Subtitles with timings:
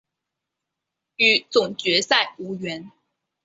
[1.17, 2.89] 与总决赛无缘。